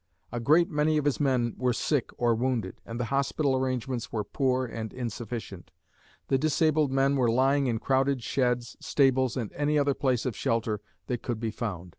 A 0.31 0.39
great 0.39 0.67
many 0.71 0.97
of 0.97 1.05
his 1.05 1.19
men 1.19 1.53
were 1.59 1.73
sick 1.73 2.09
or 2.17 2.33
wounded, 2.33 2.81
and 2.87 2.99
the 2.99 3.05
hospital 3.13 3.55
arrangements 3.55 4.11
were 4.11 4.23
poor 4.23 4.65
and 4.65 4.91
insufficient. 4.91 5.69
The 6.27 6.39
disabled 6.39 6.91
men 6.91 7.15
were 7.17 7.29
lying 7.29 7.67
in 7.67 7.77
crowded 7.77 8.23
sheds, 8.23 8.75
stables 8.79 9.37
and 9.37 9.53
any 9.53 9.77
other 9.77 9.93
places 9.93 10.25
of 10.25 10.35
shelter 10.35 10.81
that 11.05 11.21
could 11.21 11.39
be 11.39 11.51
found. 11.51 11.89